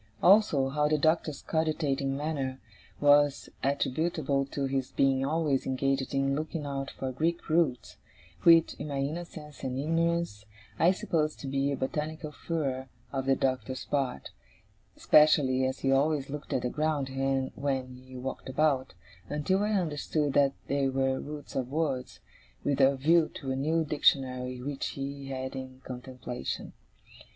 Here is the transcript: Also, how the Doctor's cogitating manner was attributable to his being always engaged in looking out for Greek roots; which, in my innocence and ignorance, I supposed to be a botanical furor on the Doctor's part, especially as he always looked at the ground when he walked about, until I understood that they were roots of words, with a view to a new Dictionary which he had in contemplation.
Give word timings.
Also, 0.23 0.69
how 0.69 0.87
the 0.87 0.97
Doctor's 0.97 1.43
cogitating 1.43 2.17
manner 2.17 2.59
was 2.99 3.49
attributable 3.61 4.47
to 4.47 4.65
his 4.65 4.89
being 4.91 5.23
always 5.23 5.67
engaged 5.67 6.15
in 6.15 6.35
looking 6.35 6.65
out 6.65 6.89
for 6.89 7.11
Greek 7.11 7.47
roots; 7.49 7.97
which, 8.41 8.73
in 8.79 8.87
my 8.87 8.97
innocence 8.97 9.63
and 9.63 9.77
ignorance, 9.77 10.43
I 10.79 10.89
supposed 10.89 11.39
to 11.41 11.47
be 11.47 11.71
a 11.71 11.77
botanical 11.77 12.31
furor 12.31 12.87
on 13.13 13.27
the 13.27 13.35
Doctor's 13.35 13.85
part, 13.85 14.31
especially 14.97 15.65
as 15.67 15.81
he 15.81 15.91
always 15.91 16.31
looked 16.31 16.51
at 16.51 16.63
the 16.63 16.69
ground 16.71 17.09
when 17.53 17.97
he 18.03 18.17
walked 18.17 18.49
about, 18.49 18.95
until 19.29 19.61
I 19.61 19.73
understood 19.73 20.33
that 20.33 20.53
they 20.65 20.89
were 20.89 21.19
roots 21.19 21.55
of 21.55 21.69
words, 21.69 22.21
with 22.63 22.81
a 22.81 22.95
view 22.95 23.29
to 23.35 23.51
a 23.51 23.55
new 23.55 23.85
Dictionary 23.85 24.63
which 24.63 24.87
he 24.93 25.27
had 25.27 25.55
in 25.55 25.81
contemplation. 25.83 26.73